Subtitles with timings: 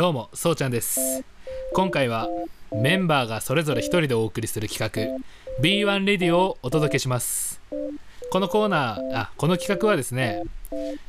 [0.00, 1.22] どうもそうちゃんです。
[1.74, 2.26] 今回は
[2.72, 7.60] メンバーがそれぞれ一人でお送りする企画 B1 レディオをお届けします。
[8.30, 10.42] このコーナーあこの企画はですね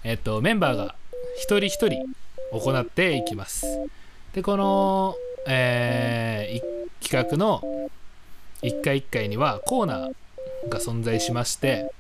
[0.04, 0.96] えっとメンバーが
[1.38, 2.06] 一人一人
[2.52, 3.66] 行っていきます。
[4.34, 5.16] でこの、
[5.48, 7.62] えー企画の
[8.62, 11.94] 1回1回にはコーナーが存在しまして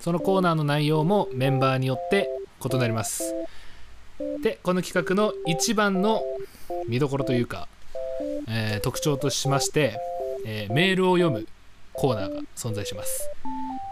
[0.00, 2.30] そのコーナーの内容もメンバーによって
[2.64, 3.34] 異なります。
[4.42, 6.22] でこの企画の一番の
[6.88, 7.68] 見どころというか、
[8.48, 9.98] えー特徴としまして、
[10.44, 11.46] えーメールを読む
[11.92, 13.28] コーナーが存在します。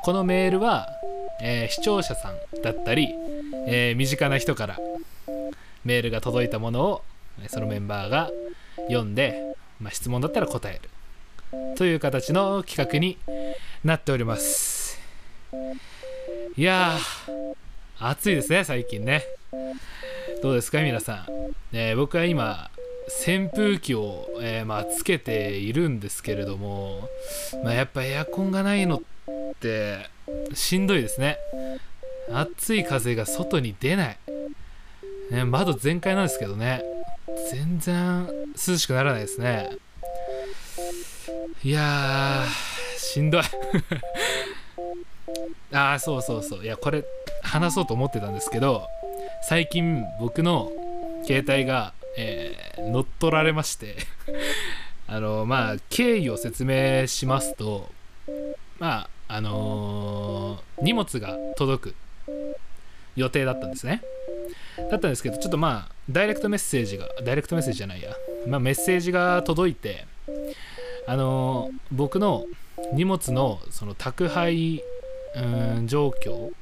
[0.03, 0.89] このメールは、
[1.41, 3.09] えー視聴者さんだったり、
[3.67, 4.79] え身近な人から
[5.85, 7.03] メールが届いたものを
[7.49, 8.31] そのメンバーが
[8.89, 10.91] 読んで、まあ、質問だったら答える。
[11.77, 13.19] という形の企画に
[13.85, 14.99] なっております。
[16.57, 17.55] いやー
[17.99, 19.25] 暑いですね最近ね。
[20.43, 21.27] どうですか皆さん、
[21.73, 22.71] えー僕は今
[23.25, 27.09] 扇風機を、えーまあ、つけているんですけれども、
[27.63, 29.01] まあ、やっぱエアコンがないのっ
[29.61, 30.09] て
[30.55, 31.39] しんどいですね。
[32.33, 34.19] 暑い風が外に出ない、
[35.31, 36.83] ね、窓全開なんですけどね。
[37.53, 39.71] 全然涼しくならないですね。
[41.63, 43.43] いやーしんどい。
[45.73, 46.65] ああそうそうそう。
[46.65, 47.05] いやこれ
[47.43, 48.89] 話そうと思ってたんですけど
[49.43, 50.71] 最近僕の
[51.27, 53.97] 携帯が、えー乗っ取られまして
[55.09, 57.91] あのまあ経緯を説明しますと
[58.79, 61.95] まああのー荷物が届く
[63.17, 64.03] 予定だったんですね。
[64.91, 68.15] だったんですけどちょっとまあダイレクトメッセージがダイレクトメッセージじゃないや、
[68.47, 70.07] まあ、メッセージが届いて
[71.07, 72.45] あのー僕の
[72.93, 74.83] 荷物のその宅配
[75.35, 75.41] う
[75.81, 76.53] ん状況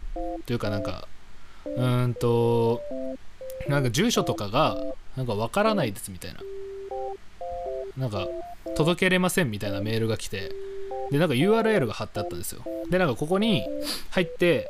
[0.47, 1.09] というかなんか
[1.67, 2.83] うんと
[3.69, 4.77] なんか住所とかが
[5.17, 6.41] なんかわからないですみたいな。
[7.97, 8.27] なんか
[8.75, 10.51] 届けれませんみたいなメールが来て
[11.11, 12.63] でなんか URL が貼ってあったんですよ。
[12.91, 13.63] でなんかここに
[14.11, 14.69] 入って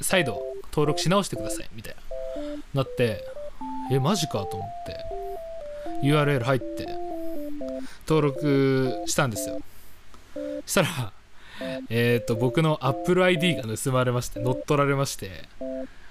[0.00, 1.96] 再度登録し直してくださいみたい
[2.74, 3.24] ななって
[3.90, 4.68] えマジかと思っ
[6.00, 6.88] て URL 入って
[8.08, 9.60] 登録したんですよ。
[10.66, 11.12] したら
[11.88, 15.30] えっ、と僕の AppleID が盗まれまして乗っ取られまして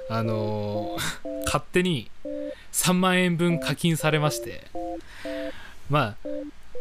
[0.09, 2.09] あのー 勝手に
[2.71, 4.63] 3万円分課金されまして
[5.89, 6.27] まあ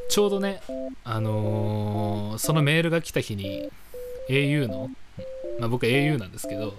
[0.09, 0.63] ちょうどね
[1.05, 3.71] あのーそのメールが来た日に
[4.29, 4.91] au の、
[5.59, 6.75] まあ、僕は au なんですけど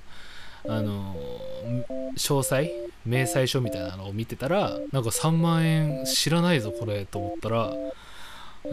[0.68, 2.72] あのー詳細
[3.06, 7.74] 明細書みたいなのを見てたらなんか3万円知らないぞこれと思ったら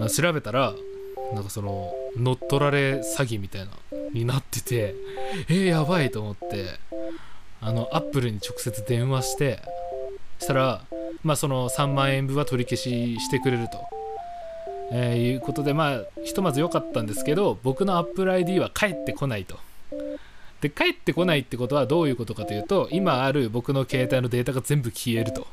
[0.09, 0.75] 調べたら
[1.32, 3.70] なんかその乗っ取られ詐欺みたいな
[4.12, 4.94] になってて
[5.48, 6.89] えー、やばいと思って。
[7.60, 9.59] あのアップルに直接電話して
[10.38, 10.82] したら
[11.22, 13.78] まあその3万円分は取り消ししてくれると、
[14.93, 19.59] えーいうことでまあひとまず良かったんですけど僕の AppleID は返ってこないと。
[20.60, 25.47] で帰ってこないってことはどういうことかというと今ある僕の携帯のデータが全部消えると。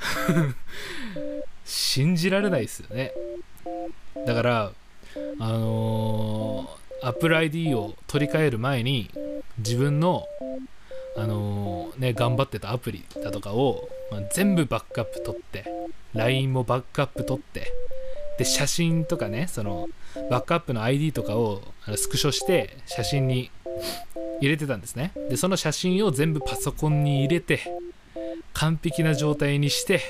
[1.64, 3.12] 信じられないですよね。
[4.26, 4.72] だから
[5.38, 9.10] あのー、Apple ID を取り替える前に
[9.58, 10.26] 自分の
[11.16, 15.64] あのーね頑張ってたアプリだとかを、まあ全部バックアップ取って
[16.12, 17.72] LINE もバックアップ取って
[18.38, 19.88] で写真とかねその
[20.30, 21.62] バックアップの ID とかを
[21.96, 23.50] スクショして写真に
[24.40, 25.12] 入れてたんですね。
[25.30, 27.60] でその写真を全部パソコンに入れて
[28.52, 30.00] 完璧な状態にして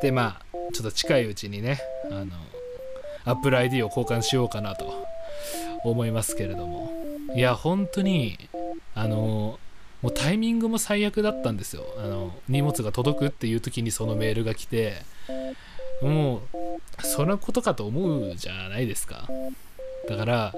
[0.00, 1.80] でまあちょっと近いうちにね
[2.10, 2.32] あの
[3.24, 5.06] Apple ID を交換しようかなと
[5.84, 7.02] 思いますけれども。
[7.34, 8.36] いや本当に
[8.94, 9.58] あの
[10.02, 11.84] もうタイミングも最悪だったんですよ。
[11.96, 14.96] あの荷物が届くっていう時にそのメールが来て
[16.02, 16.40] もう
[17.02, 19.28] そのことかと思うじゃないですか。
[20.08, 20.54] だから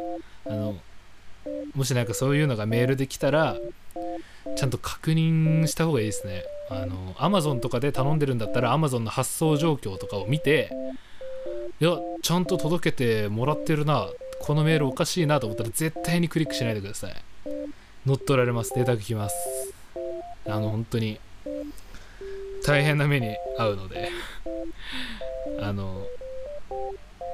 [0.46, 0.76] あの
[1.74, 3.56] もしなんかそういうのがメールで来たら
[4.56, 6.44] ちゃんと確認した方がいいですね。
[6.70, 10.70] あの Amazon とかで頼んでるんだったら Amazon の発送状況とかを見て
[11.78, 14.08] いやちゃんと届けてもらってるな
[14.40, 17.14] このメールおかしいなと思ったら絶対にクリックしないでください。
[18.06, 18.72] 乗っ取られます。
[18.74, 19.36] データが来ます。
[20.46, 21.18] あの本当に
[22.64, 24.10] 大変な目に遭うので。
[25.60, 26.06] あの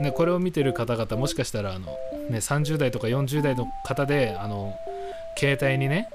[0.01, 1.87] ねこれを見てる方々もしかしたらあの、
[2.29, 4.75] ね、30代とか40代の方であの
[5.37, 6.09] 携帯にね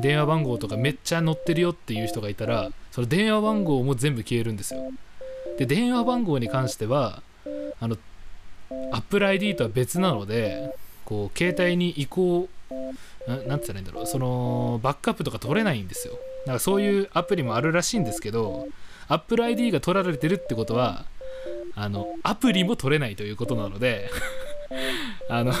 [0.00, 4.80] 電話番号とかめっちゃ載ってるよっていう人がいたらその電話番号も全部消えるんですよ。
[5.58, 7.22] で電話番号に関しては
[7.80, 7.96] あの
[8.92, 10.74] Apple ID とは別なので
[11.04, 12.48] こう携帯に移行
[13.26, 14.06] ななんて言ったらいいんだろう。
[14.06, 16.14] そのバックアップとか取れないんですよ。
[16.14, 18.68] だからそういうアプリもあるらしいんですけど
[19.08, 21.06] Apple ID が取られてるってことは
[21.74, 24.10] あのアプリも取れないということなので
[25.28, 25.52] あの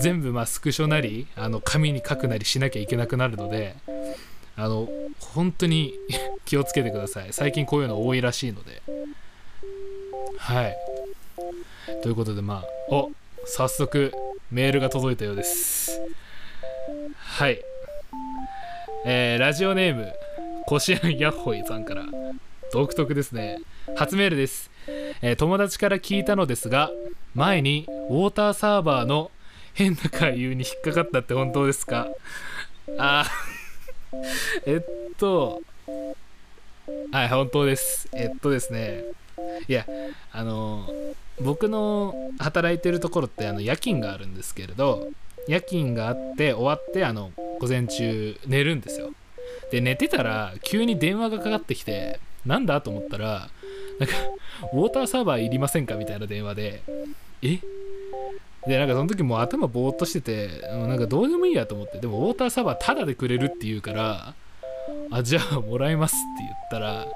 [0.00, 3.76] 全部まあスクショなりあの紙に書くなりしなきゃいけなくなるので
[4.56, 4.88] あの
[5.20, 5.94] 本当に
[6.44, 7.32] 気をつけてください。
[7.32, 8.82] 最近こういうの多いらしいので。
[10.38, 10.76] はい。
[12.02, 13.10] ということでまあお
[13.44, 14.12] 早速
[14.50, 16.00] メールが届いたようです。
[17.16, 17.60] はい。
[19.04, 20.12] えー、ラジオネーム
[20.66, 22.04] コシアンヤッホイさんから
[22.72, 23.58] 独特ですね。
[23.96, 24.68] 初メールです、
[25.22, 26.90] えー、友達から聞いたのですが
[27.36, 29.30] 前にウォーターサーバーの
[29.74, 32.08] 変な回遊に引っかかったって本当ですか？
[32.98, 33.26] あ
[34.66, 35.60] えっと
[37.12, 38.08] はい本当です。
[38.12, 39.04] えっとですね。
[39.68, 39.86] いや
[40.32, 40.88] あの
[41.40, 45.08] 僕の働いてるところってあの夜勤があるんですけれど
[45.48, 49.10] 夜勤があって終わってあの午前中寝るんですよ。
[49.70, 53.48] で寝てたら急に電話がかかってきてなんだと思ったら
[53.98, 54.14] なんか
[54.72, 56.82] ウォーターサーバーいりませんかみたいな電話で
[57.42, 57.58] え？
[58.66, 64.34] でなんかその時もう頭ぼーっとしててなんかどうでもいいやと思ってでもウォーターサーバータダでくれるって言うから
[65.10, 67.06] あじゃあもらいますって言ったら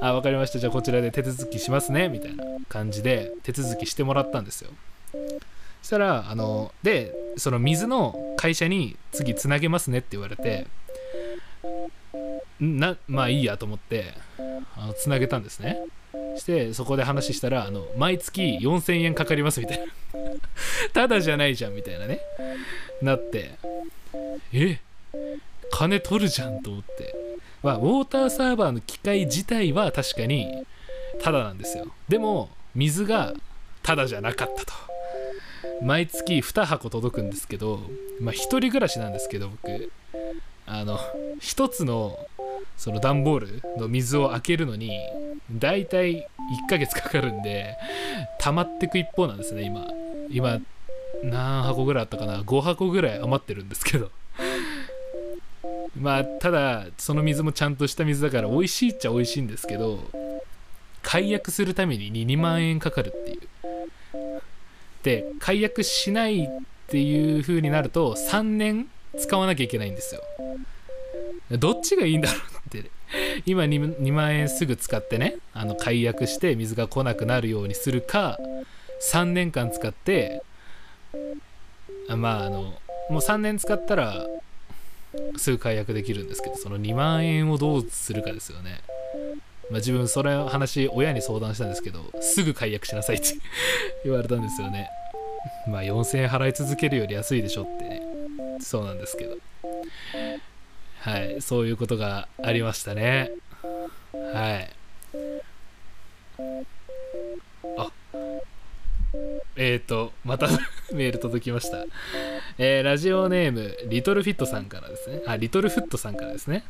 [0.00, 0.58] あ分かりました。
[0.58, 4.70] じゃあこちらで手続きしますねみたいな感じで手続きしてもらったんですよ。
[5.82, 10.66] したらあのでその水の会社に次つなげますねって言われて
[12.60, 14.14] なまあいいやと思って
[14.76, 15.78] あのつなげたんですね。
[16.36, 19.84] してそこで話したらあの毎月4000円かかりますみたいな。
[20.92, 22.20] ただじゃないじゃんみたいなね。
[23.00, 23.52] なって
[24.52, 24.78] え
[25.70, 27.14] 金取るじゃんと思って。
[27.62, 30.66] まあウォーターサーバーの機械自体は確かに
[31.20, 31.86] ただなんですよ。
[32.08, 33.32] でも水が
[33.82, 34.72] ただじゃなかったと
[35.82, 37.80] 毎月2箱届くんですけど
[38.20, 39.90] まあ1人暮らしなんですけど僕。
[40.64, 40.98] あの
[41.40, 42.18] 1つの
[42.76, 44.96] その段ボールの水を開けるのに
[45.50, 46.24] だいたい1
[46.68, 47.76] ヶ月かかるんで
[48.38, 49.88] 溜まってく一方なんですね今。
[50.30, 50.60] 今
[51.24, 54.10] 何箱ぐらいあったかな？5箱ぐらい余ってるんですけど。
[56.00, 59.98] まあただその水もちゃんとした水だから美味しいっちゃ美味しいんですけど
[61.02, 63.40] 解約するために 2, 2万円かかるっていう。
[65.02, 66.48] で解約しないっ
[66.88, 68.88] ていう風になると3年
[69.18, 70.22] 使わなきゃいけないんですよ。
[71.50, 72.90] どっちがいいんだろうって。
[73.44, 78.38] 今 2, 2万円すぐ使ってねあの解約して水が来なくなるようにするか
[79.02, 80.42] 3年間使って
[82.08, 84.26] まああのもう3年使ったら
[85.36, 88.80] すぐ解約できるんですけどその2万円をどうするかですよね、
[89.72, 93.28] まあ、自分それ話親に相談したんですけどすぐ解約しなさいって
[94.04, 94.90] 言われたんですよね。
[95.66, 98.02] まあ4000円払い続けるより安いでしょってね。
[98.60, 99.38] そうなんですけど。
[101.00, 101.40] はい。
[101.40, 103.30] そういうことがありましたね。
[104.12, 104.70] はい。
[107.78, 107.90] あ。
[109.56, 110.48] えっ、ー、とまた
[110.92, 111.84] メール届きました。
[112.58, 115.22] えー、ラジオネームリトルフィットさんからですね。
[115.26, 116.62] あリトルフットさんからですね。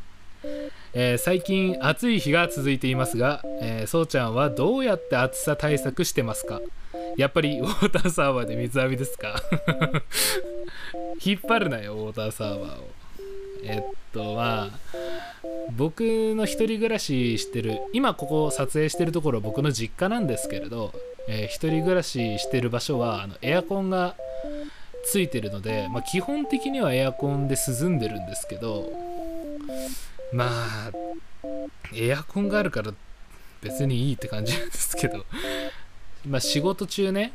[0.95, 6.61] えー、最近暑い日が続いていますが、えー、そうちゃんはどうやって暑さ対策してますか？
[7.17, 9.35] やっぱりウォーターサーバーで水浴びですか？
[11.25, 12.89] 引っ張るなよウォーターサーバーを。
[13.65, 13.83] えっ
[14.13, 14.79] とまあ
[15.77, 16.01] 僕
[16.35, 20.93] の一人暮らししてる今ここ撮影してるところ僕の実家なんですけれど、
[21.29, 24.17] えー、一人暮らししてる場所はあのエアコンが
[25.05, 28.93] ついてるので、まあ、基本的にはエアコンで涼んでるんですけど
[30.33, 30.91] まあ
[31.95, 32.93] エアコンがあるから
[33.61, 35.25] 別にいいって感じなんですけど。
[36.27, 37.33] まあ仕事中ね。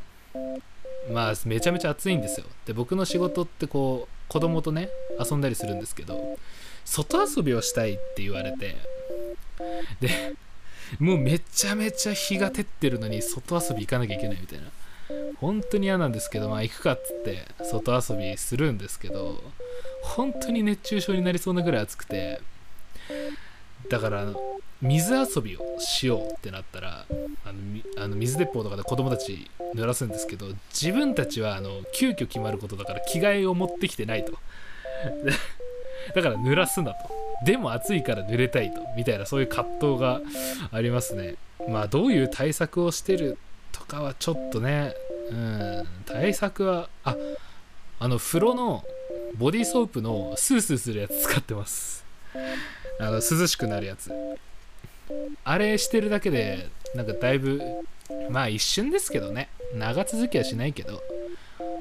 [1.12, 2.46] まあめちゃめちゃ暑いんですよ。
[2.66, 6.38] で僕の仕事ってこう子供とね遊んだりするんですけど。
[6.84, 8.76] 外遊びをしたいって言われて。
[10.00, 10.34] で
[10.98, 14.66] もうめちゃめちゃ日が照ってるのに外遊び行かなきゃいけないみたいな。
[15.36, 19.42] 本当に嫌なんですけどまあ行くかっつって外遊びするんですけど。
[20.02, 22.40] 本当に熱中症になりそうなぐらい暑くて。
[23.88, 24.26] だから
[24.80, 27.04] 水遊びをしようってなったら
[27.44, 34.32] あのあの水鉄砲とかで子供たち濡らすんですけど自分たちはあの急遽決まることだから着替えを持ってきてないと。
[36.14, 37.10] だから濡らすなと。
[37.44, 38.80] でも暑いから濡れたいと。
[38.96, 40.20] みたいなそういう葛藤が
[40.70, 41.34] ありますね。
[41.68, 43.36] まあどういう対策をしてる
[43.72, 44.94] とかはちょっとね
[45.30, 45.86] うん。
[46.06, 47.16] 対策はあ
[47.98, 48.84] あの風呂の
[49.36, 52.04] ボディーソープのスースーするやつ使ってます。
[53.00, 54.12] あの涼しくなるやつ。
[55.44, 57.62] あれしてるだけでなんかだいぶ
[58.30, 59.48] まあ一瞬ですけどね。
[59.74, 61.02] 長続きはしないけど。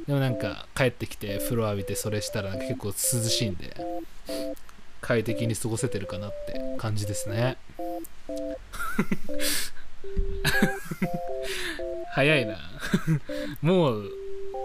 [0.08, 3.76] でもなんか帰ってきて風呂浴びてそれしたら結構涼しいんで
[5.02, 7.58] 快適に過ごせてるかなって感じですね。
[12.14, 12.58] 早いな。
[13.62, 14.12] もう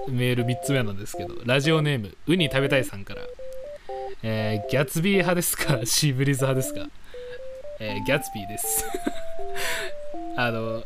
[0.09, 3.23] メール3つ目なんですけどラジオネームウニ食べたいさんから。
[4.23, 5.81] えー、ギャツビー派ですか？
[5.85, 6.89] シーブリーズ派ですか？
[7.81, 8.85] えー、ギャツビーです。
[10.37, 10.85] あの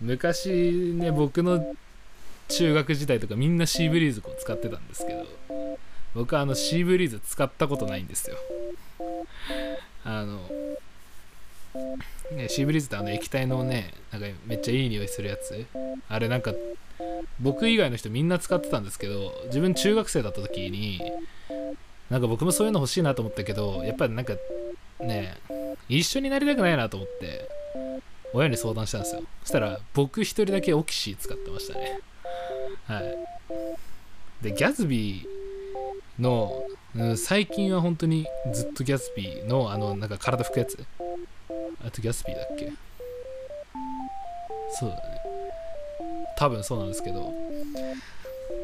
[0.00, 0.48] 昔
[0.94, 1.74] ね僕の
[2.48, 5.26] 中学時代とかみんなシーブリーズこう使ってたんですけど
[6.14, 8.36] 僕はあのシーブリーズ使ったことないんですよ。
[10.04, 10.40] あの
[12.32, 15.66] ね、シーブリーズってあの液体のねなんかめっちゃいい匂いするやつ？
[16.08, 16.54] あれなんか
[17.38, 21.00] 僕以外の人みんな使ってたんですけど自分中学生だった時に
[22.10, 24.34] なんか僕もそういうの欲しいなと思ったけどやっぱりなんか
[25.00, 25.36] ね
[25.88, 27.48] 一緒になりたくないなと思って
[28.32, 29.22] 親に相談したんですよ。
[29.42, 32.00] そしたら僕一人だけオキシー使ってましたね。
[32.86, 33.18] はい。
[34.42, 36.62] でギャズビーの、
[36.94, 40.78] うん、最近は本当にずっとギャズビーのあのなんか体拭くやつ。
[41.86, 42.72] あとギャズビーだっけ？
[44.78, 45.02] そうだね。
[46.36, 47.32] 多分そうなんですけど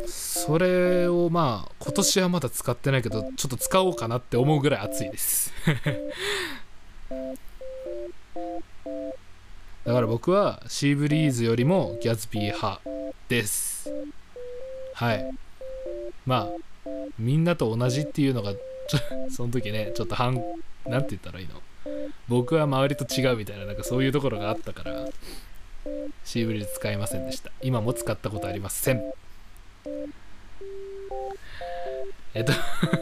[0.07, 5.53] それをまあ今年はまだ使ってないけどちょっと使おうかなって思うぐらい熱いです。
[9.85, 12.81] だから僕はシーブリーズよりもギャズビー派
[13.29, 13.93] です。
[14.95, 15.31] はい。
[16.27, 16.89] まあ
[17.19, 18.55] みんなと同じっていうのが
[19.31, 20.43] その時ねちょっと半
[20.87, 21.61] なんて言ったらいいの？
[22.29, 25.07] 僕は周りと違うみたいななんかそういうところがあったから
[26.25, 27.51] シーブリーズ使いませんでした。
[27.63, 29.03] 今も使ったことありません。
[32.35, 32.53] えっと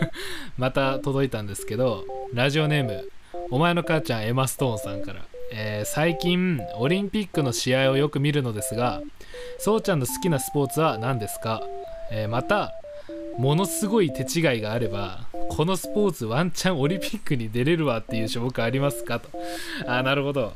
[0.58, 3.08] また届いたんですけどラジオネーム
[3.50, 5.24] お前の母ちゃんエマ・ストーンさんから。
[5.54, 9.02] えー、最近オリンピックの試合をよく見るのですが
[9.58, 11.62] そうちゃんの好きなスポーツは何ですか、
[12.10, 12.72] えー、また
[13.36, 19.20] ものすごい手違いがあればこのスポーツワンチャンオリンピックに出れるわっていう種目ありますか？
[19.20, 19.28] と。
[19.86, 20.54] あなるほど。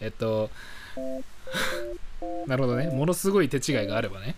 [0.00, 0.48] えっと
[2.48, 2.88] なるほどね。
[2.88, 4.36] ものすごい手違いがあればね。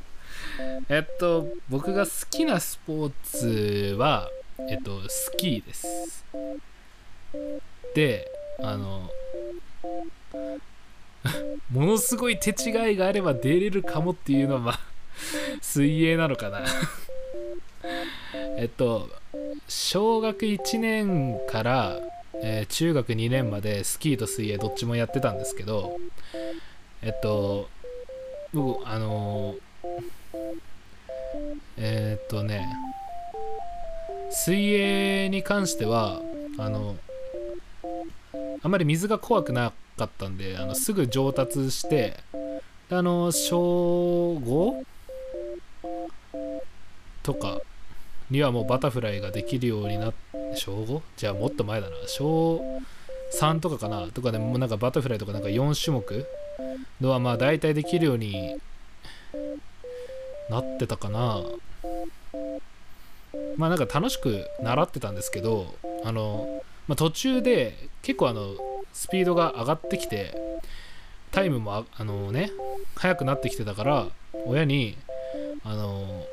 [0.89, 4.29] えっと僕が好きなスポーツは
[4.71, 6.25] えっとスキーです。
[7.95, 9.11] であの
[11.71, 14.79] ものすごい手違いがあれば出れるかもっていうのは
[15.61, 16.65] 水泳なのかな。
[18.59, 19.09] えっと
[19.69, 22.01] 小学1年から、
[22.43, 25.99] えー、中学2年までスキーと水泳どっちもやってたんですけど
[27.03, 27.69] えっと
[28.53, 29.59] 僕あのー、
[31.77, 32.67] えー、っとね
[34.31, 36.21] 水泳に関しては
[36.59, 36.97] あの
[38.63, 42.19] あまり水が怖くなかったんであのすぐ上達して
[42.91, 44.85] あの小 5?
[47.23, 47.61] とか
[48.31, 51.01] にはもうバタフライができるようになって小 5?
[51.17, 52.63] じゃあもっと前だな小
[53.39, 54.09] 3とかかな？
[54.09, 56.27] とかでもなんかバタフライとかなんか4種目
[57.01, 58.61] のはまあ大体できるように
[60.53, 61.43] なってたかな。
[63.57, 68.55] まあなんか楽しく習ってたんですけどあのまあ、途中で結構あの
[68.93, 70.35] スピードが上がってきて
[71.31, 72.51] タイムもあのね
[72.97, 74.07] 速くなってきてたから
[74.47, 74.97] 親に
[75.65, 76.27] あの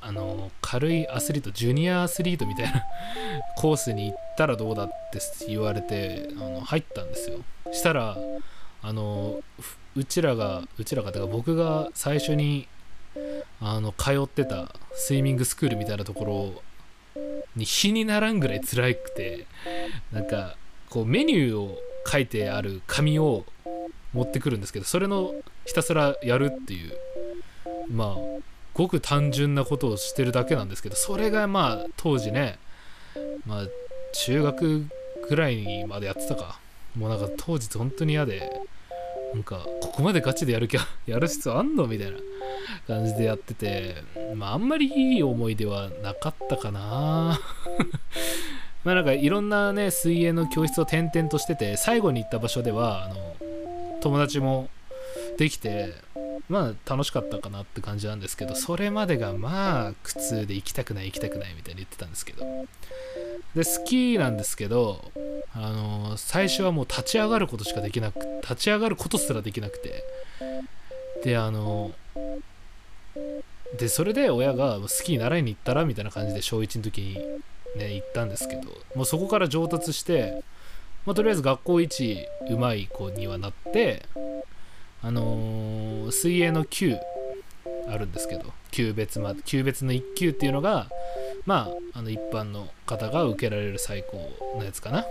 [0.00, 2.82] あの軽いアスリートジュニアアスリートみたいな
[3.56, 7.38] コースに行ったらどうだって言われてあの入ったんですよ。
[7.72, 8.16] したら
[8.82, 9.40] あの
[9.96, 12.68] うちらがうちらがとか僕が最初に
[13.60, 16.62] あの通ってたスイミングスクールみたいなとこ
[17.16, 17.22] ろ
[17.54, 19.46] に日にならんぐらい辛くて
[20.12, 20.56] なんか
[20.90, 23.44] こうメニューを書いてある紙を
[24.12, 25.32] 持ってくるんですけどそれの
[25.64, 26.92] ひたすらやるっていう
[27.90, 28.16] まあ
[28.72, 32.58] ごく単純なことをしてるだけなんですけどそれがまあ当時ね
[33.46, 33.66] まあ
[34.12, 34.86] 中学
[35.28, 36.58] ぐらいにまでやってたか。
[36.96, 38.52] もうなんか当時本当に嫌で
[39.34, 40.76] なんかここまでガチでやる気
[41.06, 41.86] やる必要あんの？
[41.86, 42.16] みたいな
[42.86, 43.96] 感じでやってて、
[44.36, 47.40] まあ、あんまりいい思い出はなかったかな。
[48.84, 53.36] まあなんかいろんなね水泳の教室を転々としてて最後に行った場所ではあの
[54.02, 54.68] 友達も
[55.38, 55.94] できて
[56.48, 62.44] まあ楽しかったかなって感じなんですけどそれまでがまあ苦痛で行きたくない行きたくないみたいに言ってたんですけど。
[63.54, 65.12] でスキーなんですけど
[65.54, 70.04] あの最初はもう立ち上がることしかできなく立ち上がることすらできなくて。
[71.22, 71.92] であの
[73.78, 77.14] でそれで親がスキー習いに行ったらみたいな感じで小1の時に
[77.76, 78.62] ね行ったんですけど
[78.94, 80.42] もうそこから上達して、
[81.06, 84.06] まあ、とりあえず学校一うまい子にはなって
[85.04, 86.96] あのー、水泳の級
[87.88, 90.88] あるんですけど級別ま級別の1級っていうのが
[91.44, 95.04] まああの一般の方が受けられる最高のやつかな。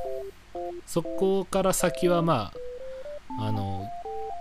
[0.85, 2.51] そこから先はま
[3.39, 3.87] ああの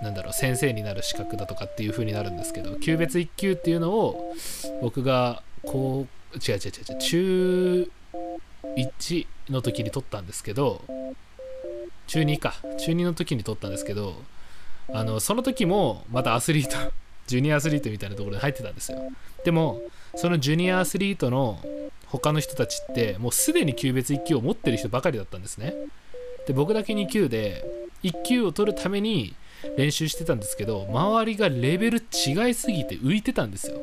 [0.03, 4.35] なんだろう先生になる資格だとかっていう風になるんですけど級別1級っていうのを
[4.81, 7.91] 僕がこう違う違う違う違う中
[8.77, 10.83] 1の時に取ったんですけど
[12.07, 12.55] 中2か。
[12.79, 14.17] 中2の時に取ったんですけど
[14.95, 16.93] あのその時もまたアスリート
[17.27, 18.99] ジュニアアスリートみたいなところに入ってたんですよ。
[19.45, 19.81] でも
[20.17, 21.61] そのジュニアアスリートの
[22.07, 25.75] 他の人たちってもうすでに級別1級を持ってる人ばかりだったんですね。
[26.47, 27.65] で僕だけ2級で
[28.03, 29.35] 1級を取るために
[29.77, 33.83] 練習してたんですけど周りがレベル違いすぎて浮いてたんですよ。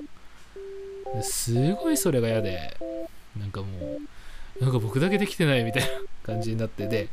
[1.24, 2.78] すごいそれが嫌で
[3.40, 3.68] なんかも
[4.60, 5.90] うなんか僕だけできてないみたいな
[6.24, 7.08] 感じになってで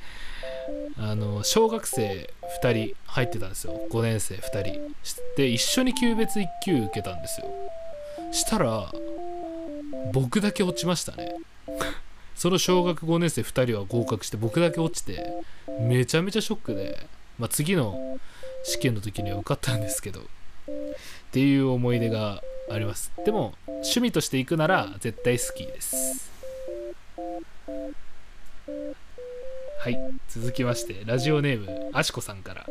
[0.98, 2.30] あの小学生
[2.62, 3.80] 2人入ってたんですよ。
[3.90, 4.94] 5年生2人。
[5.36, 7.46] で一緒に級別1級受けたんですよ。
[8.32, 8.92] したら
[10.12, 11.34] 僕だけ落ちましたね。
[12.34, 15.26] その小学5年生2人は合格して僕だけ落ちて
[15.80, 17.06] めちゃめちゃショックで、
[17.38, 18.18] まあ、次の
[18.62, 20.24] 試験の時には受かったんですけどっ
[21.32, 23.12] ていう思い出があります。
[23.24, 26.15] でも趣味として行くなら絶対スキーです。
[29.86, 32.66] はい続きましてラジオネームあしこさんから。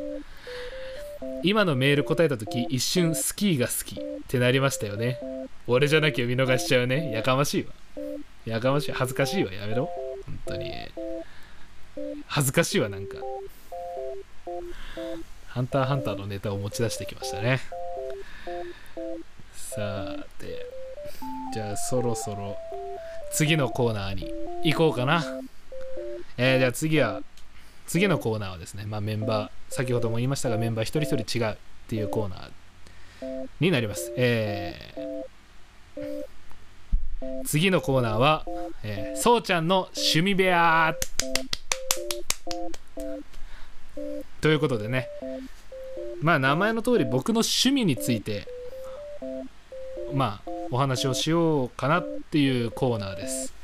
[1.44, 3.96] 今のメール答えた時一瞬スキーが好き。
[3.98, 5.18] ってなりましたよね。
[5.66, 7.14] 俺じゃなきゃ見逃しちゃうね。
[7.14, 7.72] やかましいわ。
[8.46, 8.92] やかましい。
[8.92, 9.54] 恥ずかしいわ。
[9.54, 9.90] やめろ。
[10.26, 10.74] 本当に。
[12.28, 13.16] 恥ずかしいわなんか。
[15.48, 17.62] ハンターハンターのネタを持ち出してきましたね。
[19.54, 20.66] さて
[21.54, 22.58] じゃあそろそろ
[23.32, 24.30] 次のコーナーに
[24.66, 25.24] 行こうかな。
[26.38, 27.22] えー、じゃあ次は
[27.88, 34.12] 次のコーナーはですね、まあ、メンバー先ほども言いましたがメンバー一人一人違うっていうコーナーになります。
[34.18, 38.46] えー、次のコーナーは、
[38.84, 40.96] えー、そうちゃんの趣味部屋。
[44.42, 45.08] ということでね
[46.22, 48.48] まあ名前の通り僕の趣味について
[50.14, 53.55] まあお話をしようかなっていうコーナーです。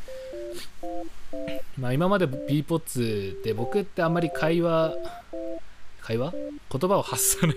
[1.81, 4.93] まあ今まで b ポッツで僕ってあんまり会話
[6.01, 6.31] 会話？
[6.31, 7.55] 言葉を発さない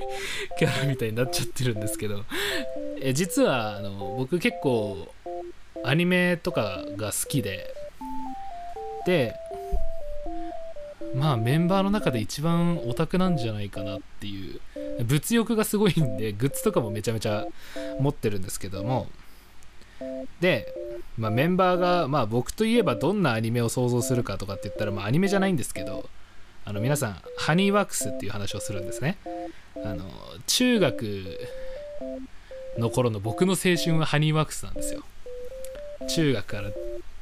[0.59, 2.25] キャラみたいになっちゃってるんですけど。
[3.01, 5.09] え実はあの僕結構
[5.85, 7.75] アニメとかが好きで。
[9.07, 9.35] で
[11.15, 14.61] まあメンバーの中で一番オタクなんじゃないかなっていう。
[15.05, 17.45] 物欲がすごいんでグッズとかもめちゃめちゃ
[18.01, 19.09] 持ってるんですけども。
[20.41, 20.73] で、
[21.17, 26.09] まあ、メンバーが、まあ、僕といえばどんなアニメを想像するかとかって言ったら、まあ、アニメじゃないんですけど
[26.65, 29.19] あの皆さんハニーワークスっていう話をするんですね。
[29.85, 30.11] あの
[30.47, 31.39] 中学
[32.79, 35.03] の頃の僕の青春はハニーワークスなんですよ。
[36.09, 36.71] 中学から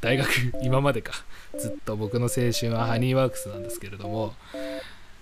[0.01, 0.29] 大学
[0.63, 1.13] 今までか。
[1.59, 4.33] ずっと僕の青春はハニーワークスなんですけれども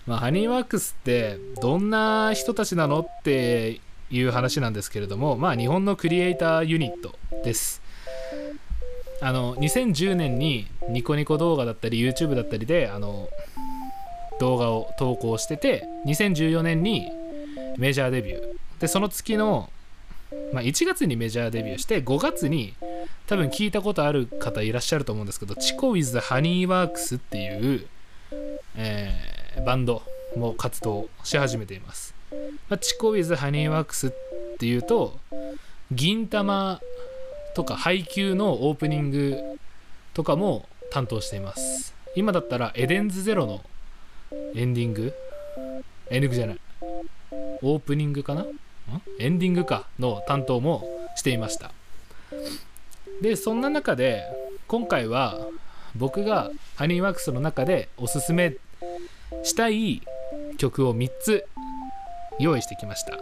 [0.06, 3.80] まあ、ハニーワークスってどんな人たちなのって
[4.10, 7.80] いう話なんですけれども、まあ、日本のクリエイターユニットです。
[9.22, 13.28] あの2010年にニコニコ動画だったり YouTube だったりであの
[14.40, 17.10] 動画を投稿してて2014年に
[17.76, 18.60] メジャーデビュー。
[18.80, 19.70] でその月の、
[20.52, 22.74] まあ、1月にメジャーデビューして5月に
[23.26, 27.86] 多分聞いたことある方いらっしゃると思うんですけどチコウィズ・ハニーワークスっていう、
[28.74, 30.02] えー、バンド
[30.34, 32.14] も活動し始めています、
[32.70, 34.10] まあ、チコウィズ・ハニーワークスっ
[34.58, 35.18] ていうと
[35.92, 36.80] 銀玉
[37.54, 39.38] とか配給のオープニング
[40.14, 41.94] とかも担当しています。
[42.16, 43.62] 今だったらエデンズゼロの
[44.54, 45.14] エンディング
[46.10, 46.58] エンディングじゃない
[47.62, 48.46] オープニングかな？
[49.18, 50.84] エンディングかの担当も
[51.14, 51.70] していました。
[53.22, 54.24] でそんな中で
[54.66, 55.38] 今回は
[55.94, 58.54] 僕がハニーワークスの中でおすすめ
[59.44, 60.02] したい
[60.56, 61.46] 曲を3つ
[62.38, 63.18] 用意してきました。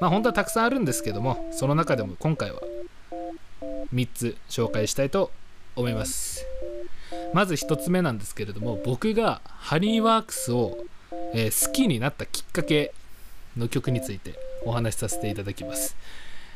[0.00, 2.60] まあ本当はたくさんあるんですけどもその中でも今回は
[3.94, 5.30] 3つ紹介したいと
[5.76, 6.46] 思います。
[7.32, 10.78] まず1つ目なんですけれども僕がハニーワークスを、
[11.34, 12.92] えー、好きになったきっかけ
[13.56, 15.96] の曲についてお話しさせていただきます、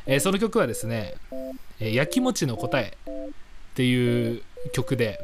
[0.05, 1.15] えー、その曲はですね
[1.79, 5.19] 「えー、やきもちの答え」っていう曲で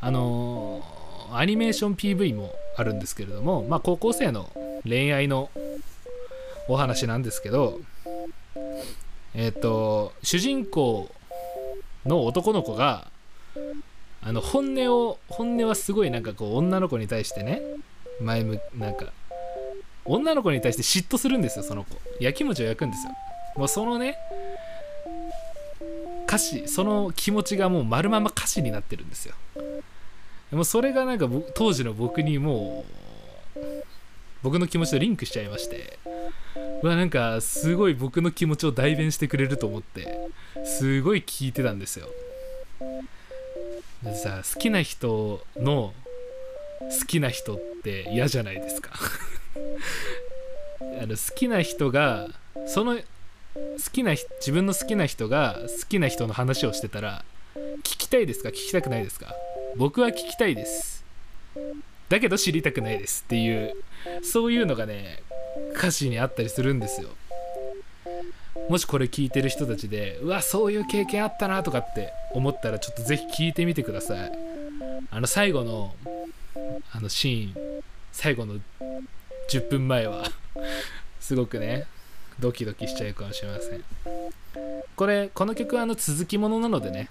[0.00, 4.50] あのー、アニメーション PV もあるんですけれども、まあ、高校生の
[4.84, 5.50] 恋愛の
[6.68, 7.80] お話なんですけど
[9.34, 11.10] えっ、ー、と主人公
[12.06, 13.10] の男の子が
[14.22, 17.60] あの本音を本音はすごいなんかこう女の子に対してね
[18.20, 19.12] 前向なんか
[20.04, 21.96] 女の子に対して嫉妬するんですよその子。
[22.20, 23.12] やきもちを焼くんですよ。
[23.56, 24.16] もうそのね
[26.26, 29.34] 歌詞その気持ちがもう丸まま歌詞になってるんですよ。
[30.50, 33.03] でもそれがなんか当時の僕にもう
[34.44, 35.98] 僕の気持ちとリンクしちゃいまして。
[36.82, 40.28] うわなんかすごい僕の気持ちを代弁してくれると思って
[40.64, 42.08] すごい聞いてたんですよ。
[44.02, 45.94] でさ好きな人の
[46.80, 48.90] 好きな人って嫌じゃないですか。
[51.02, 52.28] あの好きな人が
[52.66, 53.02] その好
[53.92, 57.24] きな自分の好きな人が好きな人の話をしてたら
[57.78, 58.50] 聞きたいですか？
[58.50, 59.34] 聞きたくないですか？
[59.76, 61.02] 僕は聞きたいです。
[62.10, 63.72] だけど知りたくないですっていう
[64.22, 65.22] そういうのがね
[65.76, 67.08] 歌詞にあったりするんですよ。
[68.68, 74.32] もしこれ聞いてる人たちでうわそういう経験あったなとかって思ったらちょっとぜひ聞いてみてください。
[75.10, 75.94] あの最後の
[76.92, 78.54] あのシーン最後の
[79.50, 80.24] 10分前は
[81.20, 81.86] すごくね
[82.38, 83.84] ドキドキしちゃうかもしれません。
[84.96, 87.10] これこの曲はあの続きものなのでね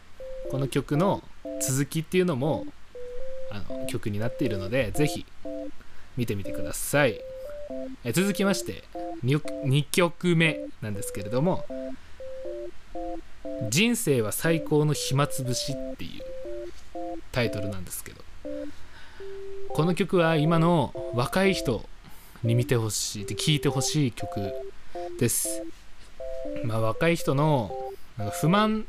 [0.50, 1.24] この曲の
[1.62, 2.66] 続きっていうのも
[3.52, 5.26] あの曲になっているのでぜひ
[6.18, 7.20] 見てみてください。
[8.04, 8.84] え続きまして
[9.24, 11.66] 2, 2曲目なんですけれども
[13.70, 16.24] 「人生は最高の暇つぶし」っていう
[17.32, 18.22] タイトルなんですけど
[19.70, 21.84] この曲は今の若い人
[22.44, 24.54] に見てほしいで聴いてほしい曲
[25.20, 25.64] です。
[26.64, 27.72] まあ若い人の
[28.18, 28.86] なんか不満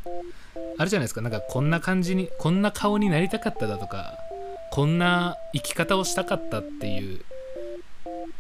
[0.77, 1.21] あるじゃないですか。
[1.21, 4.19] なんかこんな感じにこんな顔になりたかっただとか
[4.71, 7.25] こんな生き方をしたかったっていう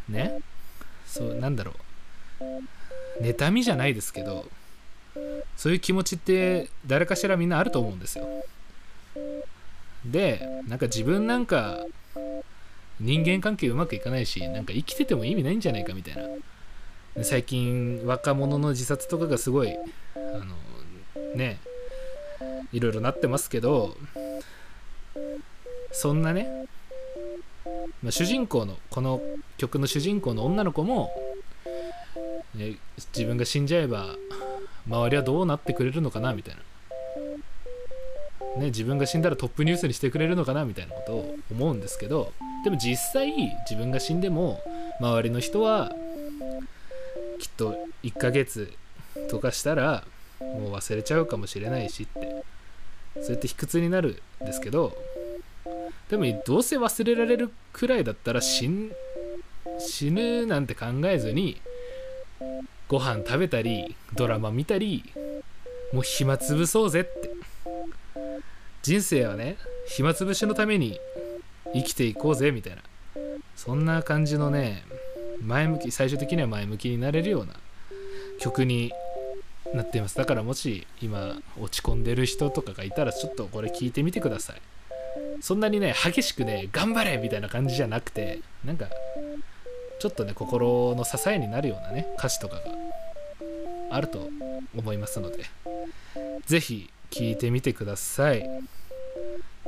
[0.08, 0.40] ね。
[1.06, 1.72] そうなんだろ
[2.40, 3.22] う。
[3.22, 4.44] 妬みじゃないですけど
[5.56, 8.26] そういう気持ちって誰かしらみんなあると思うんですよ。
[10.04, 11.84] でなんか自分なんか
[13.00, 16.22] 人間関係うまくいかないしなんか生きてても意味ないんじゃないかみたいな。
[17.22, 19.72] 最近若者の自殺とかがすごい
[20.16, 20.56] あの
[21.36, 21.60] ね
[22.72, 23.96] いろいろなってますけど
[25.94, 26.66] そんなね
[28.02, 29.22] まあ、主人公のこの
[29.56, 31.10] 曲の主人公の女の子も、
[32.54, 32.76] ね、
[33.14, 34.16] 自分が死んじゃえば
[34.86, 36.56] 周りはどうなってくれるのかなみたい
[38.56, 42.32] な、ね、自分が死んだらトップニュースにしてくれるのかなみたいなことを思うんですけど
[42.64, 43.32] でも実際
[43.68, 44.60] 自分が死んでも
[45.00, 45.90] 周りの人は
[47.38, 48.70] きっと1ヶ月
[49.30, 50.04] とかしたら
[50.40, 52.44] もう忘れちゃうかもしれないしって
[53.22, 54.94] そうやって卑屈になるんですけど
[56.14, 61.60] でもどうせ忘れられるくらいだったら死ぬなんて考えずに
[62.86, 65.02] ご飯食べたりドラマ見たり
[65.92, 67.30] もう暇つぶそうぜって。
[68.82, 69.56] 人生はね
[69.88, 71.00] 暇つぶしのために
[71.72, 72.82] 生きていこうぜみたいな。
[73.56, 74.84] そんな感じのね
[75.42, 77.54] 前向き最終的には前向きになれるような
[78.38, 78.92] 曲に
[79.74, 80.14] なっています。
[80.14, 84.62] だからもし今落ち込んでる人とかがいたらちょっとこれ聞いてみてください。
[85.40, 88.86] そんなにね激しくね頑張れみたいな感じじゃなくてなんか
[90.00, 92.62] ちょっとね心の支えになるようなね歌詞とかが
[93.90, 94.28] あると
[94.76, 95.44] 思いますので
[96.46, 98.48] 是非聴いてみてください。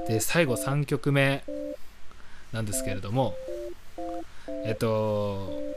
[0.09, 1.43] で最後3曲目
[2.53, 3.35] なんですけれども
[4.65, 5.75] えっと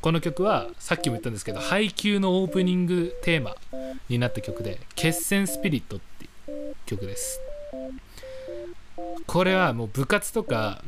[0.00, 3.56] この曲はさっきも言ったんですけど配給のオープニングテーマ
[4.08, 6.28] になった曲で「決戦スピリット」ってい
[6.70, 7.40] う曲です。
[9.26, 10.82] これはもう部活とか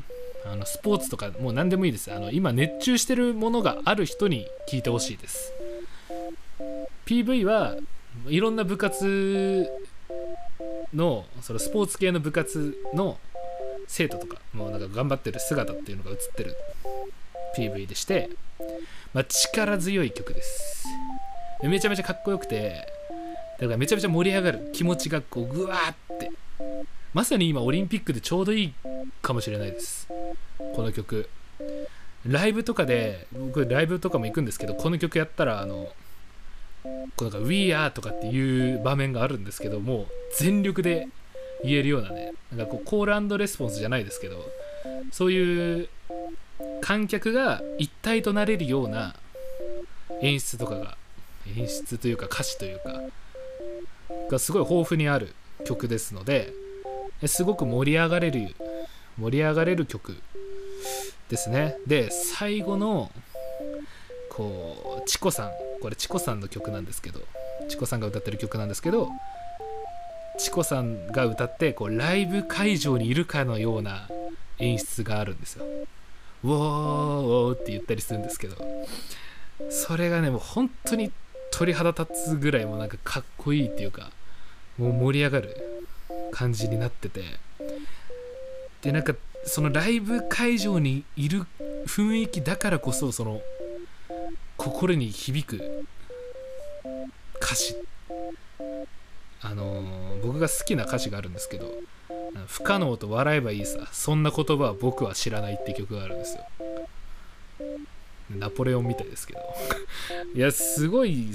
[0.45, 2.13] あのスポーツとかもう何でもいいです。
[2.13, 5.53] あの今熱中してるものがある人に聞いてほしいです。
[7.07, 7.77] PV は
[8.29, 9.69] いろんな部活
[10.95, 13.19] のそのスポーツ系の部活の
[13.87, 16.57] 生徒とかもうなんか頑張ってる姿っていうのが映ってる
[17.57, 18.31] PV でして、
[19.13, 20.87] まあ、力強い曲です。
[21.63, 22.87] めちゃめちゃかっこよくて
[23.59, 26.31] だからめちゃめちゃ盛り上がる気持ちがこうぐわーって
[27.15, 28.75] まさに今オリンピックでちょうどいい
[29.23, 30.09] かもしれないです。
[30.75, 31.29] この曲。
[32.27, 35.89] ライブとかで僕ライブとかも行くんですけどこの曲やったらあの
[37.17, 41.09] こうなんか We Are とかっていう場面があるんですけども全力で
[41.63, 44.45] 言えるようなねなんかこうコールレスポンスじゃないですけど
[45.11, 45.89] そういう
[46.81, 49.15] 観客が一体となれるような
[50.23, 50.97] 演出とかが
[51.57, 53.01] 演出というか歌詞というか
[54.31, 56.53] がすごい豊富にある曲ですので
[57.27, 58.55] すごく盛り上がれる
[59.19, 60.17] 盛り上がれる曲
[61.29, 61.77] ですね。
[61.87, 63.11] で最後の
[64.31, 65.51] こうチコさん。
[65.81, 67.21] これチコさんの曲なんですけど
[67.69, 69.11] チコさんが歌ってる曲なんですけど
[70.39, 74.09] チコさんが歌ってこうライブ会場にいるかのような
[74.59, 75.65] 演出があるんですよ。
[76.43, 78.57] ウォーウォーって言ったりするんですけど
[79.71, 81.13] それがねもう本当に
[81.53, 84.11] 鳥肌立つぐらいもなんかかっこいいっていうか
[84.79, 85.78] もう盛り上がる。
[86.33, 87.23] 感じになってて。
[88.83, 89.15] でなんか
[89.45, 91.47] そのライブ会場にいる
[91.87, 93.41] 雰囲気だからこそその
[94.57, 95.87] 心に響く
[97.41, 97.77] 歌詞。
[99.41, 101.73] あのー僕が好きな歌詞があるんですけど
[102.49, 106.45] 「不可能と笑えばいいさそんな言葉は僕は知らない」って曲があるんですよ。
[108.31, 109.41] ナポレオンみたいですけど。
[110.35, 111.29] いやすごい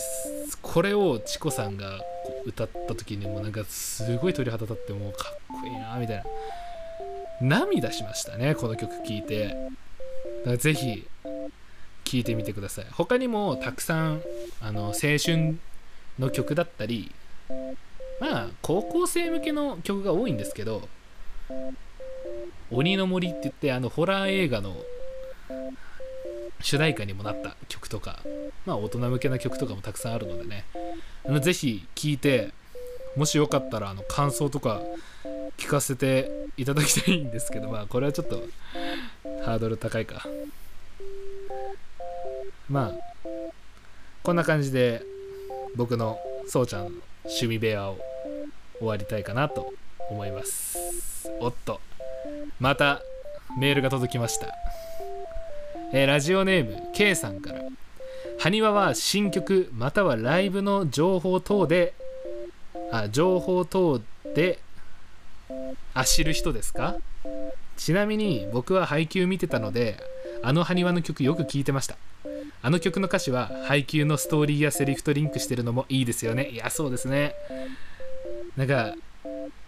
[0.62, 2.02] これをチコさんが
[2.46, 6.24] 歌った時にもなんかすごい鳥肌立ってもうかっこいいなみたいな。
[7.42, 9.56] 涙しましたねこの曲聴いて。
[10.58, 11.08] ぜひ
[12.04, 12.86] 聴いてみてください。
[12.92, 14.22] 他にもたくさん
[14.62, 15.58] あの青春
[16.20, 17.12] の曲だったり
[18.20, 20.88] まあ高校生向けの曲が多いんですけど
[22.72, 24.76] 「鬼の森」って言ってあのホラー映画の
[26.64, 28.20] 主題歌にもなった曲とか
[28.66, 30.66] まあ大人向けな曲とかもたくさんあるのでね。
[31.26, 32.50] あのぜひ聴いて
[33.16, 34.82] もしよかったらあの感想とか
[35.58, 38.42] 聞かせていただきたいんですけどまあこれはちょっと
[39.46, 40.26] ハードル高いか。
[42.70, 42.94] まあ
[44.24, 45.04] こんな感じで
[45.76, 46.92] 僕のそうちゃんの
[47.26, 47.98] 趣味部屋を
[48.80, 49.74] 終わりたいかなと
[50.10, 50.78] 思います。
[51.40, 51.82] おっと
[52.60, 53.02] また
[53.60, 54.48] メールが届きました、
[55.96, 57.62] えーラジオネーム K さんから。
[58.40, 61.94] 埴輪は新曲またはライブの情報等で
[62.92, 64.02] あ情報等
[64.34, 64.58] で
[65.94, 66.96] あ知る人ですか？
[67.78, 69.98] ちなみに僕は配給見てたので
[70.42, 71.96] あの埴輪の曲よく聞いてました。
[72.64, 76.50] あの曲の歌詞は配給のストーリーやセリフとリンクしてるのもいいですよね。
[76.50, 77.36] いやそうですね。
[78.58, 78.96] なんか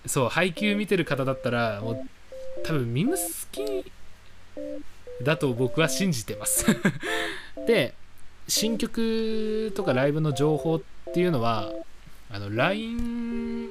[0.08, 2.08] そう配給見てる方だったらもう
[2.64, 3.92] 多分みんな好き
[5.24, 6.66] だと僕は信じてます。
[7.68, 7.94] で
[8.48, 10.82] 新曲とかライブの情報っ
[11.14, 11.72] ていうのは
[12.30, 13.70] あの LINE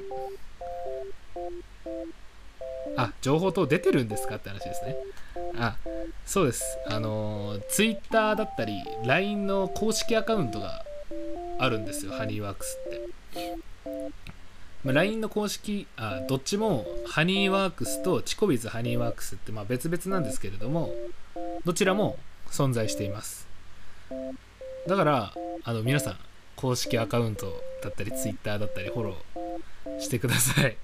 [2.96, 4.96] あ情報等出てるんですかって話ですね。
[5.56, 5.76] あ
[6.24, 6.78] そうです。
[6.86, 8.72] あの Twitter だったり
[9.04, 10.84] LINE の公式アカウントが
[11.58, 13.64] あるんですよハニーワークスって。
[14.84, 20.94] ま LINE の公式あどっちもハニーワークスとチコビズハニーワークスってまあ別々なんですけれども
[21.64, 22.18] どちらも
[22.50, 23.46] 存在しています。
[24.86, 26.16] だからあの皆さん
[26.56, 30.76] 公式アカウントだったり Twitter だったりフォローしてください。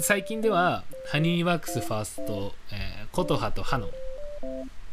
[0.00, 3.90] 最近ではハニーワークスファースト、えー、コトハとハノン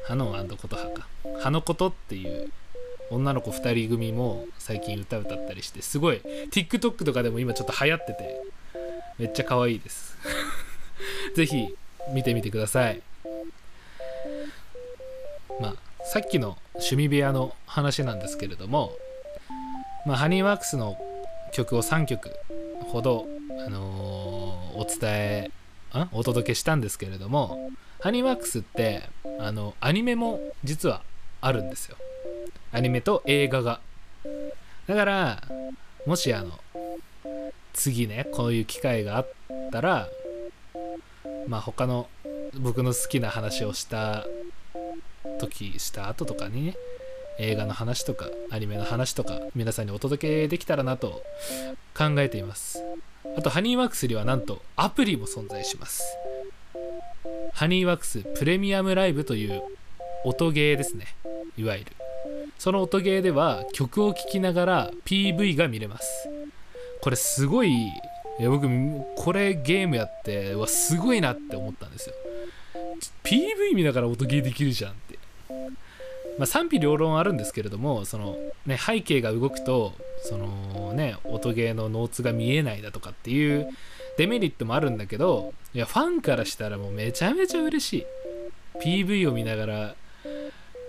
[0.05, 1.07] ハノンコトハか
[1.41, 2.51] ハノコトっていう
[3.09, 8.41] 女の子2人組も最近歌歌ったりしてすごい TikTok とかでも今ちょっと流行ってて
[9.17, 10.17] めっちゃ可愛いです。
[11.35, 11.75] ぜひ
[12.13, 13.01] 見てみてください。
[15.59, 18.91] まあさっきの趣味部屋の話なんですけれども
[20.05, 20.97] まあハニーワークスの
[21.53, 22.31] 曲を3曲
[22.87, 23.27] ほど
[23.65, 25.51] あのーお伝え
[25.99, 29.03] んお届けしたんですけれどもハニーワークスって
[29.39, 31.01] あのアニメも実は
[31.41, 31.97] あるんですよ。
[32.71, 33.79] アニメと映画が。
[34.87, 35.43] だから
[36.05, 36.59] もしあの
[37.73, 39.31] 次ねこういう機会があっ
[39.71, 40.09] たら
[41.47, 42.09] まあ他の
[42.59, 44.25] 僕の好きな話をした
[45.39, 46.75] 時した後とかにね
[47.39, 51.23] 映画の話とかアニメの話とか皆さんにお届けできたらなと
[51.97, 52.83] 考えています。
[53.37, 56.03] あとハニーワークスにはなんとアプリも存在します。
[57.53, 59.61] ハニーワークスプレミアムライブという
[60.23, 61.07] 音ゲーですね。
[61.57, 61.91] いわゆる。
[62.59, 66.29] その音ゲーでは曲を聴きながら PV が見れます。
[67.01, 68.67] これすごいいや僕
[69.15, 72.15] これゲームやってわすごいなって思ったんですよ。
[73.23, 74.93] PV 見ながら音ゲーできるじゃん。
[76.37, 79.93] まあ、賛否両論あるんですけれどもその、ね、背景が動くと
[80.23, 83.69] その、ね、音ゲーのノーツが見えないだとかっていう
[84.17, 88.05] デメリットもあるんだけどいやファンからしたらもうめちゃめちゃ嬉しい。
[88.83, 89.95] PV を見ながら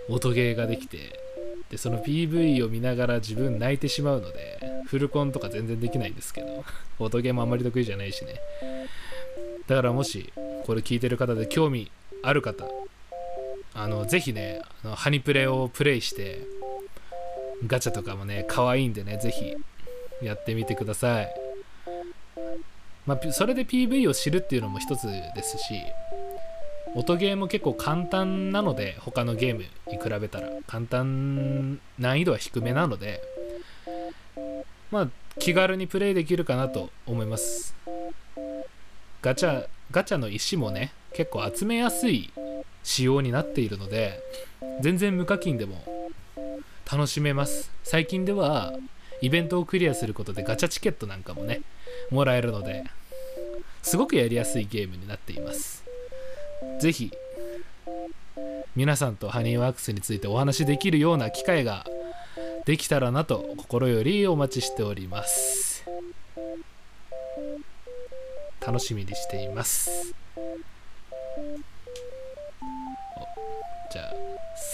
[0.09, 1.19] 音ゲーができて
[1.69, 6.63] でその PV を見ながら自分泣いてしまうのでフルコンとか全然できないんですけど
[6.99, 8.35] 音ゲーもあんまり得意じゃないしね。
[9.67, 10.31] だからもし
[10.65, 11.91] これ聞いてる方で興味
[12.23, 12.65] ある方
[13.75, 16.47] あのぜひねあのハニプレをプレイして
[17.67, 19.53] ガチャとかもね可愛いんでねぜひ
[20.25, 21.35] やってみてください。
[23.05, 25.75] まあ、それで PV を知るっていうのも一つですし
[26.95, 30.49] 音ゲーも結構簡単なので他のゲームに比べたら。
[30.65, 33.21] 簡単難易度は低めなので
[34.89, 37.75] まあ気軽にプレイできるかなと思います。
[39.25, 42.31] ガチャガチャの石もね結構集めやすい
[42.83, 44.21] 仕様になっているので
[44.81, 45.83] 全然無課金でも
[46.89, 47.71] 楽しめます。
[47.83, 48.75] 最近では
[49.21, 51.63] イベントをクリアすることでガチャチケットなんかもね
[52.11, 52.83] もらえるので
[53.81, 55.83] すごくやりやすいゲームになっています。
[56.79, 57.11] ぜひ
[58.75, 61.83] 皆さんとハニーワークスについてお話しできるような機会が
[62.65, 65.83] できたらなと心よりお待ちしております。
[68.65, 70.13] 楽しみにしています。
[73.91, 74.13] じゃあ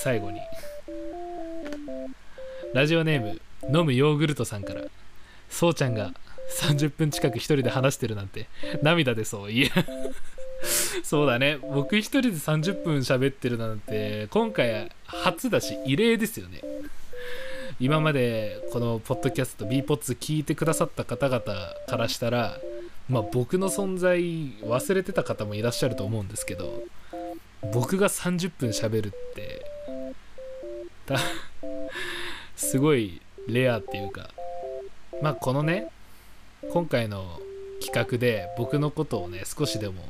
[0.03, 0.39] 最後に。
[2.73, 3.41] ラジオネーム
[3.77, 4.83] 飲むヨーグルトさんから。
[5.49, 6.13] そうちゃんが
[6.61, 8.47] 30分近く一人で話してるなんて
[8.81, 9.51] 涙出そう。
[9.51, 9.69] いや。
[11.03, 11.57] そうだね。
[11.57, 16.61] 僕一人で30分喋ってるなんて今回初だし異例ですよね。
[17.79, 21.41] 今までこのポッドキャスト b ポッツ聞いてくださった方々
[21.87, 22.59] からしたら
[23.09, 24.21] まあ僕の存在
[24.61, 26.83] 忘れてた方もいらっしゃると思うんですけど
[27.73, 29.65] 僕が30分喋るって
[32.55, 34.29] すごいレアっていうか
[35.21, 35.89] まあこのね
[36.71, 37.39] 今回の
[37.81, 40.03] 企画で僕のことをね少しでも、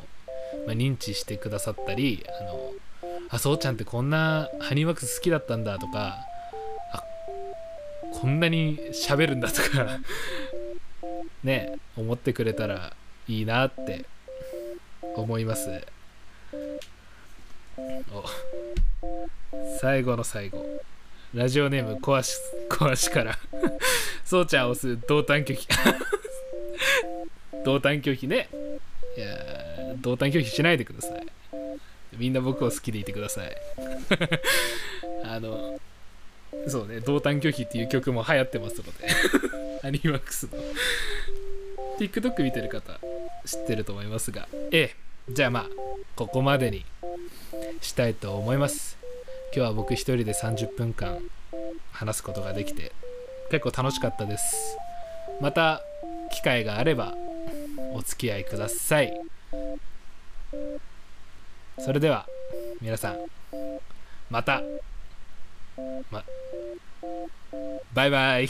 [0.67, 2.71] ま、認知してくださったりあの
[3.29, 6.17] あそうちゃんってこんなハニーワックス好きだったんだとか
[6.93, 7.03] あ
[8.13, 9.99] こんなに喋るんだとか
[11.43, 12.93] ね思ってくれたら
[13.27, 14.05] いいなって
[15.15, 15.81] 思います。
[19.79, 20.65] 最後の最後。
[21.33, 22.35] ラジオネーム壊し
[22.69, 23.37] 壊しから。
[24.25, 25.67] そうちゃんを押す同担拒否
[27.63, 28.49] 同担拒否ね。
[29.17, 31.27] いや同担拒否しないでください。
[32.17, 33.55] みんな僕を好きでいてください。
[35.23, 35.79] あの
[36.67, 38.91] そうね同担拒否っていう曲も流行ってますので。
[39.83, 40.51] アニマックスの。
[41.99, 42.99] TikTok 見てる方
[43.45, 44.95] 知ってると思いますがええ
[45.31, 45.65] じゃあまあ
[46.15, 46.85] ここまでに
[47.81, 48.97] したいと思います。
[49.53, 51.19] 今日は僕一人で30分間
[51.91, 52.91] 話すことができて
[53.49, 54.77] 結構楽しかったです。
[55.39, 55.81] また
[56.31, 57.13] 機会があれば
[57.93, 59.13] お付き合いください。
[61.79, 62.27] それでは
[62.81, 63.17] 皆さん
[64.29, 64.61] また。
[66.09, 66.23] ま
[67.93, 68.49] バイバイ。